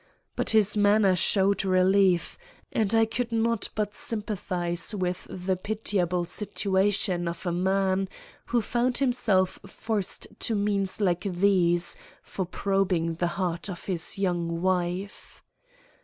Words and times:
But 0.35 0.49
his 0.49 0.75
manner 0.75 1.15
showed 1.15 1.63
relief, 1.63 2.35
and 2.71 2.91
I 2.95 3.05
could 3.05 3.31
not 3.31 3.69
but 3.75 3.93
sympathize 3.93 4.95
with 4.95 5.27
the 5.29 5.55
pitiable 5.55 6.25
situation 6.25 7.27
of 7.27 7.45
a 7.45 7.51
man 7.51 8.09
who 8.47 8.61
found 8.63 8.97
himself 8.97 9.59
forced 9.67 10.25
to 10.39 10.55
means 10.55 11.01
like 11.01 11.21
these 11.25 11.97
for 12.23 12.45
probing 12.47 13.17
the 13.17 13.27
heart 13.37 13.69
of 13.69 13.83
his 13.85 14.17
young 14.17 14.59
wife. 14.63 15.43